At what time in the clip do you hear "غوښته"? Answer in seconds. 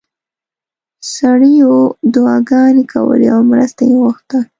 4.01-4.39